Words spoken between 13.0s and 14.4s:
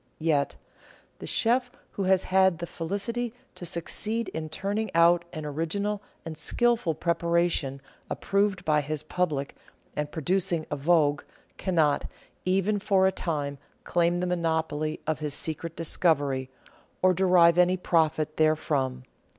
a time, claim the